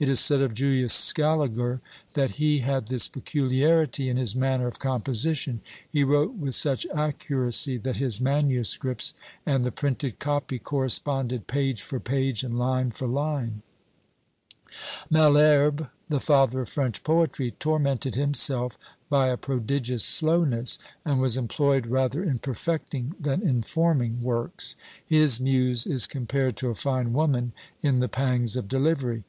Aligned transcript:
It 0.00 0.08
is 0.08 0.18
said 0.18 0.40
of 0.40 0.54
Julius 0.54 0.92
Scaliger, 0.92 1.80
that 2.14 2.32
he 2.32 2.58
had 2.62 2.88
this 2.88 3.06
peculiarity 3.06 4.08
in 4.08 4.16
his 4.16 4.34
manner 4.34 4.66
of 4.66 4.80
composition: 4.80 5.60
he 5.88 6.02
wrote 6.02 6.34
with 6.34 6.56
such 6.56 6.84
accuracy 6.92 7.76
that 7.76 7.94
his 7.96 8.20
MSS. 8.20 9.14
and 9.46 9.64
the 9.64 9.70
printed 9.70 10.18
copy 10.18 10.58
corresponded 10.58 11.46
page 11.46 11.80
for 11.80 12.00
page, 12.00 12.42
and 12.42 12.58
line 12.58 12.90
for 12.90 13.06
line. 13.06 13.62
Malherbe, 15.10 15.88
the 16.08 16.18
father 16.18 16.62
of 16.62 16.68
French 16.68 17.04
poetry, 17.04 17.52
tormented 17.60 18.16
himself 18.16 18.76
by 19.08 19.28
a 19.28 19.36
prodigious 19.36 20.02
slowness; 20.04 20.80
and 21.04 21.20
was 21.20 21.36
employed 21.36 21.86
rather 21.86 22.24
in 22.24 22.40
perfecting 22.40 23.14
than 23.20 23.42
in 23.46 23.62
forming 23.62 24.20
works. 24.22 24.74
His 25.06 25.40
muse 25.40 25.86
is 25.86 26.08
compared 26.08 26.56
to 26.56 26.68
a 26.68 26.74
fine 26.74 27.12
woman 27.12 27.52
in 27.80 28.00
the 28.00 28.08
pangs 28.08 28.56
of 28.56 28.66
delivery. 28.66 29.22